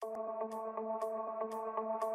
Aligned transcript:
Thank 0.00 0.14
you. 2.02 2.07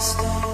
You, 0.00 0.49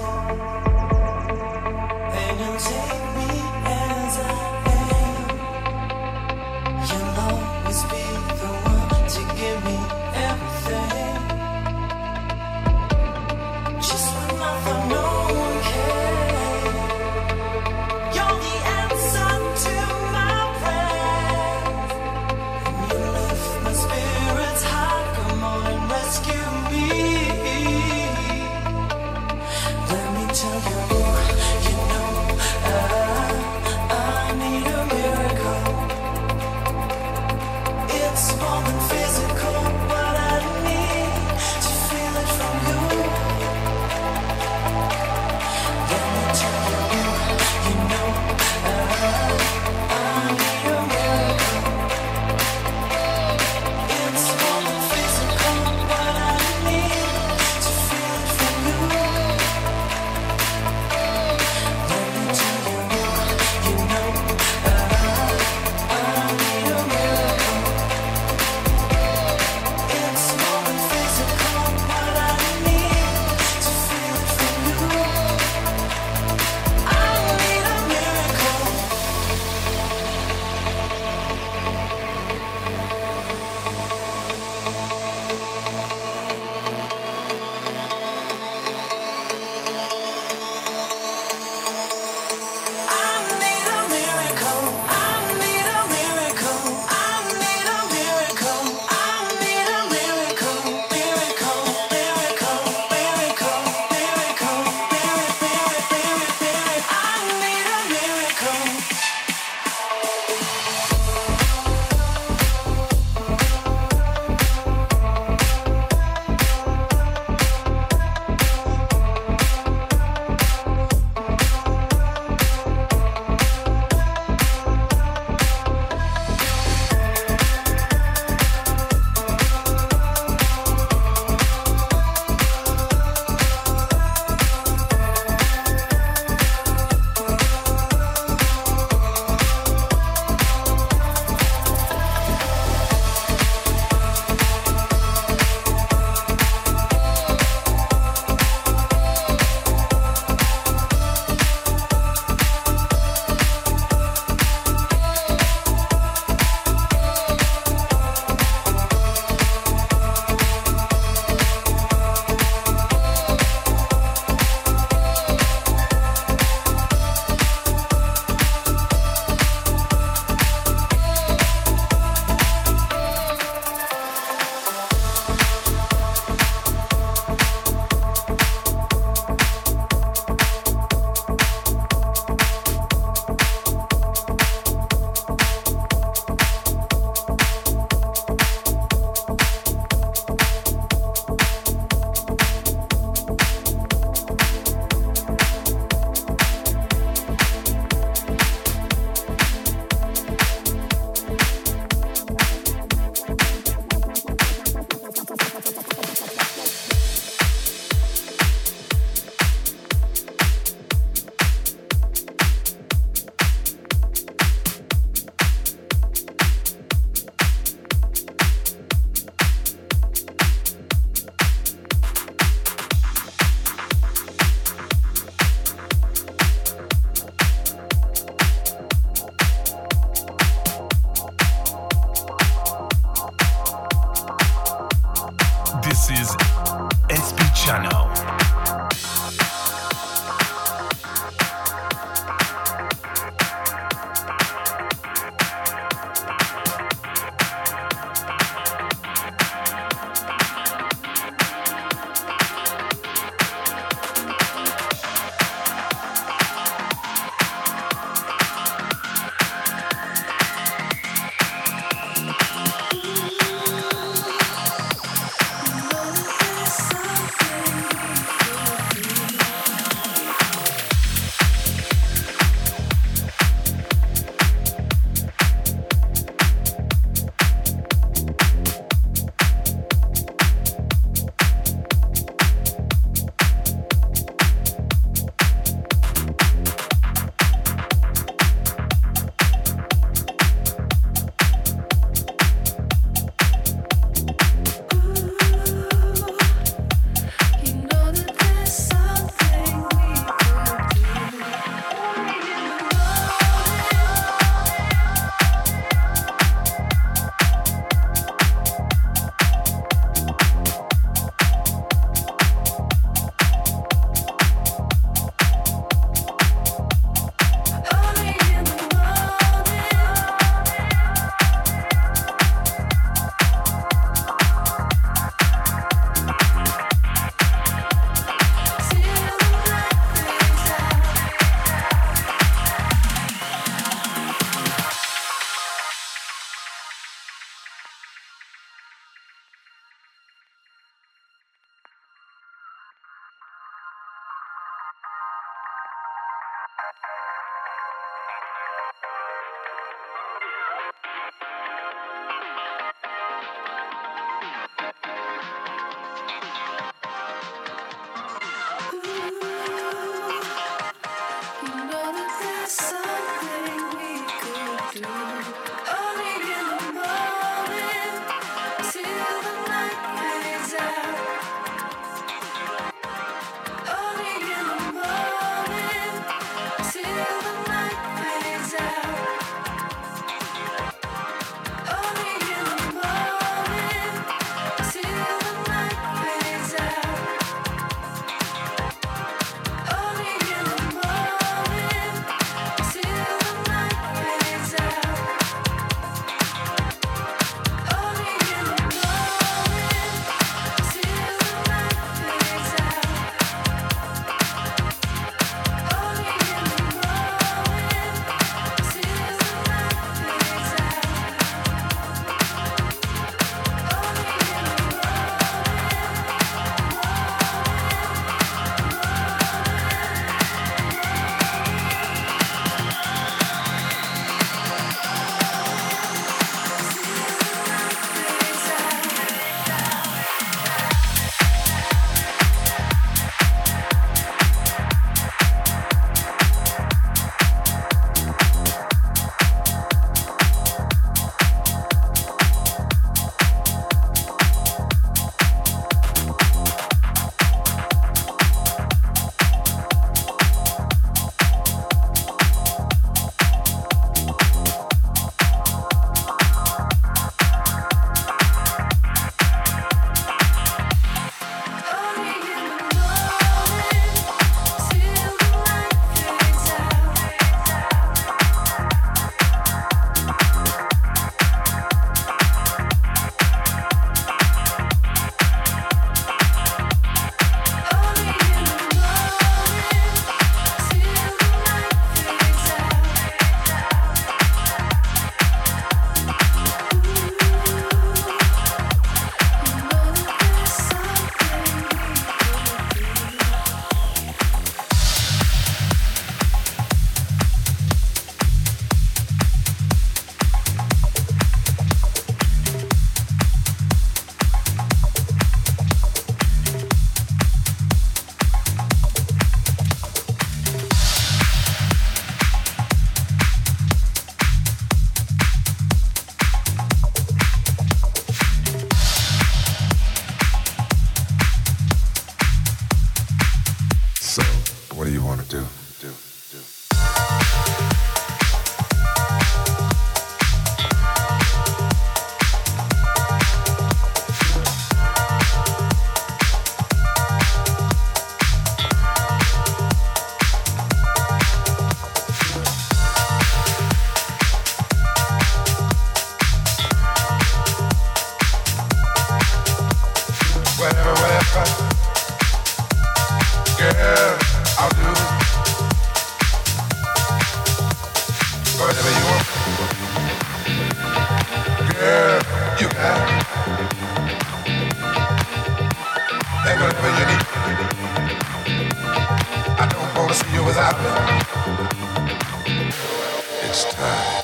Uh. 573.99 574.36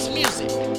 house 0.00 0.08
music. 0.14 0.69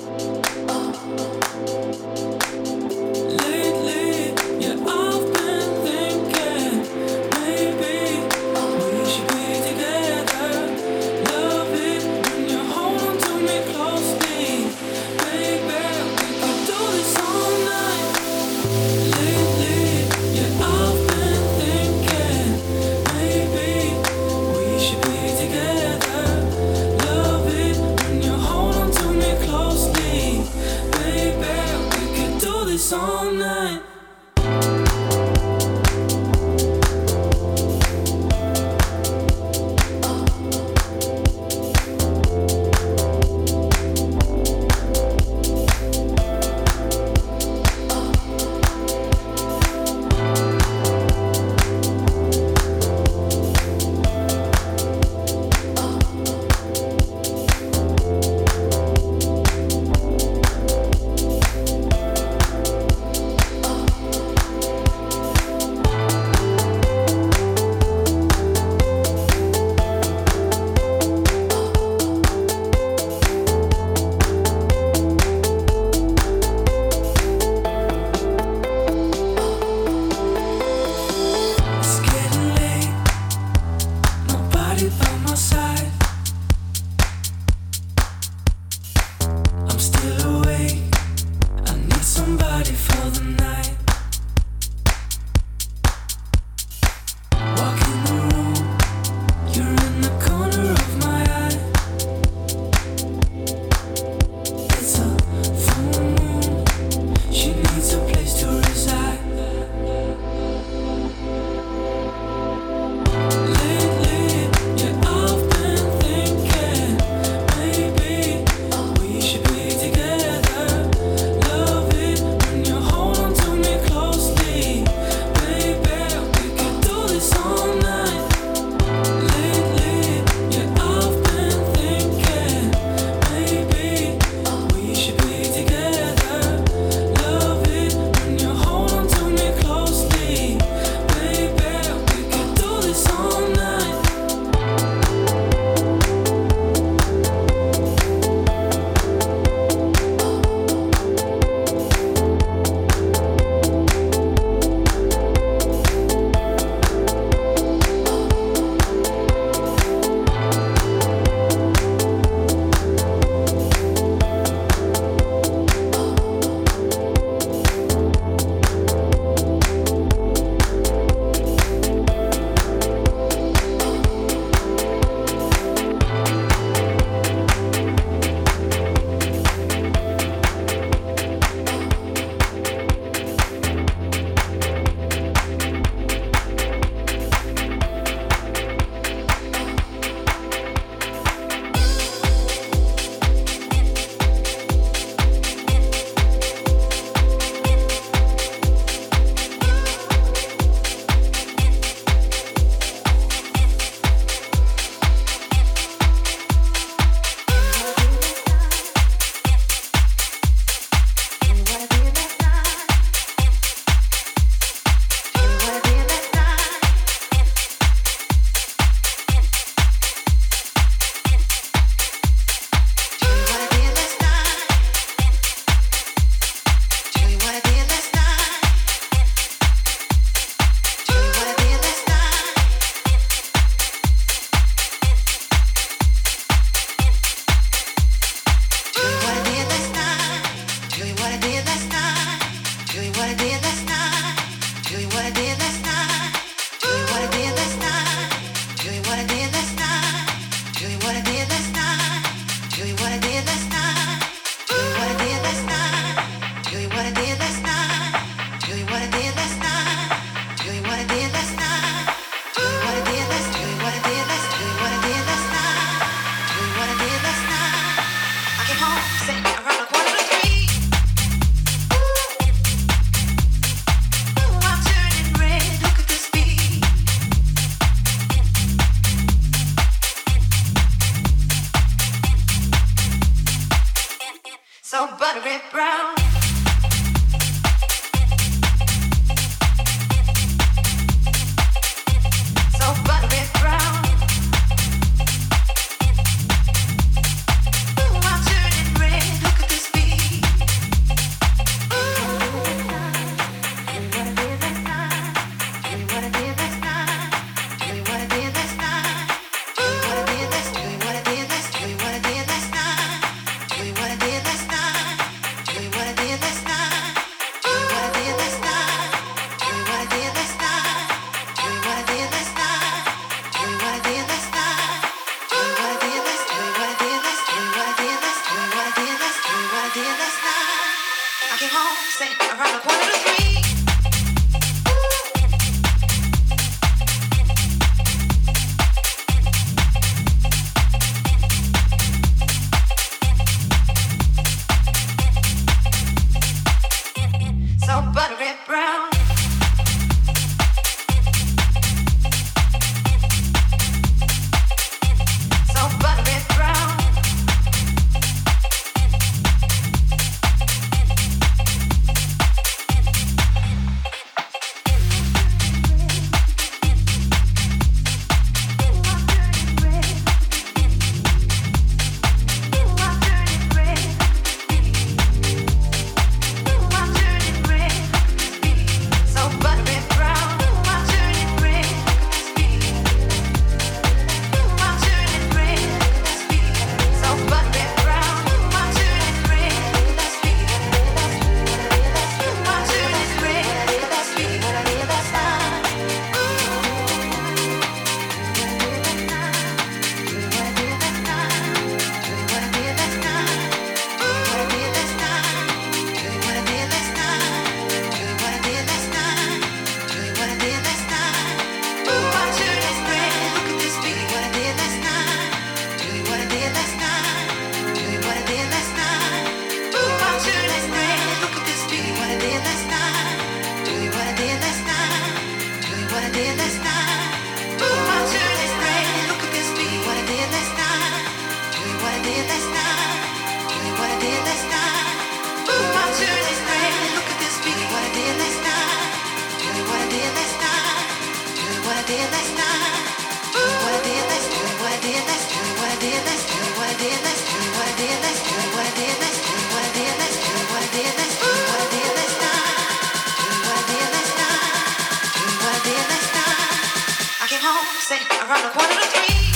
walking 457.51 457.67
home, 457.67 457.85
say 457.99 458.19
around 458.39 458.63
the 458.63 458.69
corner 458.69 458.93
to 458.93 459.07
three. 459.07 459.50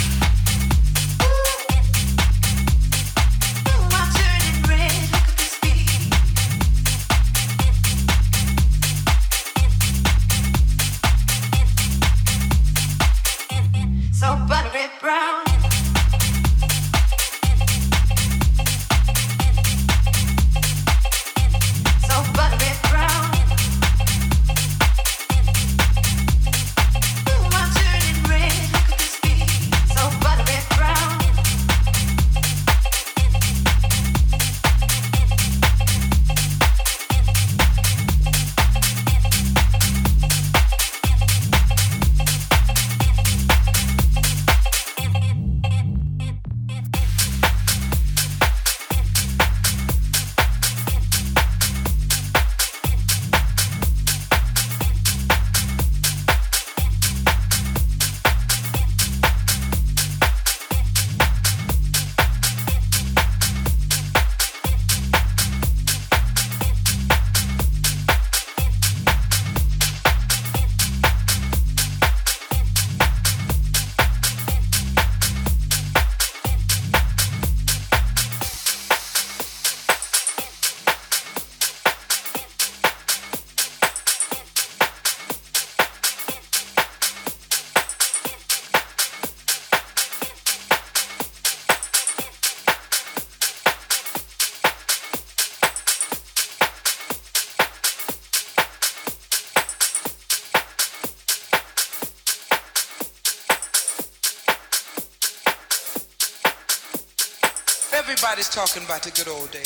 Talking 108.56 108.86
about 108.86 109.04
the 109.04 109.12
good 109.12 109.28
old 109.28 109.52
days, 109.52 109.64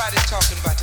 Everybody 0.00 0.26
talking 0.30 0.58
about 0.64 0.79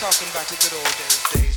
sound 0.00 0.14
of 0.14 0.32
the 0.32 0.56
beating 0.56 0.70
drum. 0.70 0.82
touch 0.82 1.32
turn 1.34 1.49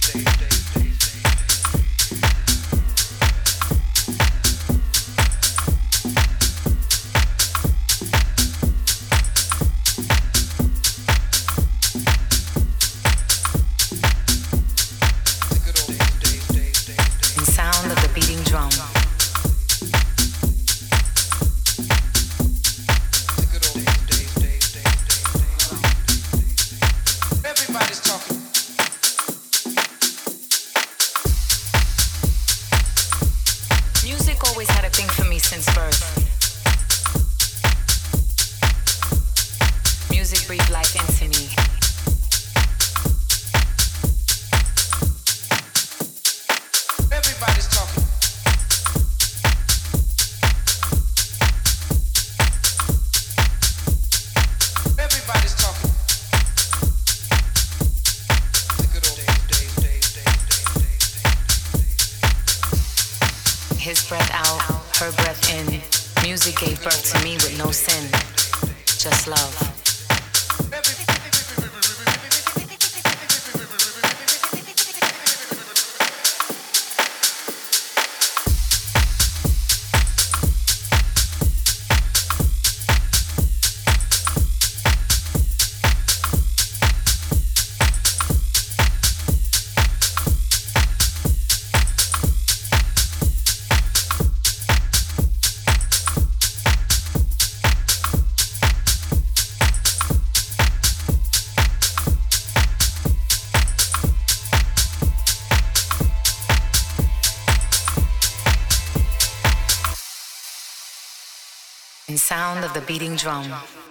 to 112.73 112.81
beating 112.81 113.15
Never 113.17 113.82